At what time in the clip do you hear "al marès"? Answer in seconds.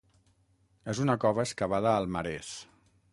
2.01-2.51